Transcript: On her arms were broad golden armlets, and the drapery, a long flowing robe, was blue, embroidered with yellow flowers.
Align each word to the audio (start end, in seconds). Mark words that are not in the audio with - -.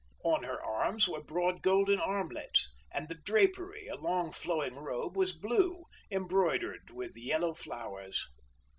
On 0.23 0.41
her 0.41 0.59
arms 0.59 1.07
were 1.07 1.21
broad 1.21 1.61
golden 1.61 1.99
armlets, 1.99 2.73
and 2.91 3.07
the 3.07 3.13
drapery, 3.13 3.85
a 3.85 3.95
long 3.97 4.31
flowing 4.31 4.73
robe, 4.77 5.15
was 5.15 5.31
blue, 5.31 5.85
embroidered 6.09 6.89
with 6.89 7.15
yellow 7.15 7.53
flowers. 7.53 8.27